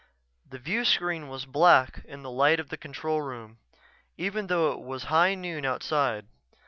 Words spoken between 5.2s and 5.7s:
noon